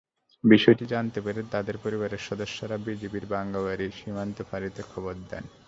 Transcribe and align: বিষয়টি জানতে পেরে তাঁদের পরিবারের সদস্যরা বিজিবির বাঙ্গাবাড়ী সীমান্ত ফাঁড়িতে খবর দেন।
বিষয়টি 0.43 0.85
জানতে 0.85 1.19
পেরে 1.21 1.41
তাঁদের 1.51 1.75
পরিবারের 1.77 2.21
সদস্যরা 2.21 2.75
বিজিবির 2.85 3.25
বাঙ্গাবাড়ী 3.25 3.87
সীমান্ত 3.99 4.37
ফাঁড়িতে 4.49 4.81
খবর 4.91 5.13
দেন। 5.29 5.43